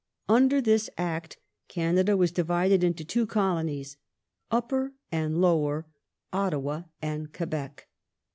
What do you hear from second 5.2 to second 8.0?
Lower, Ottawa and Quebec.